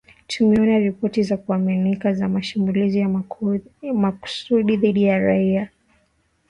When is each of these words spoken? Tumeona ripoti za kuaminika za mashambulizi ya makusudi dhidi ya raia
Tumeona 0.27 0.79
ripoti 0.79 1.23
za 1.23 1.37
kuaminika 1.37 2.13
za 2.13 2.29
mashambulizi 2.29 2.99
ya 2.99 3.09
makusudi 3.93 4.77
dhidi 4.77 5.03
ya 5.03 5.19
raia 5.19 5.69